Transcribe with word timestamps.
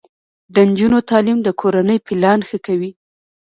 د 0.53 0.55
نجونو 0.69 0.99
تعلیم 1.09 1.39
د 1.43 1.49
کورنۍ 1.61 1.97
پلان 2.07 2.39
ښه 2.47 2.57
کوي. 2.65 2.91